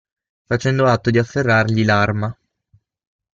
Facendo 0.47 0.87
atto 0.87 1.11
di 1.11 1.19
afferrargli 1.19 1.85
l'arma. 1.85 2.35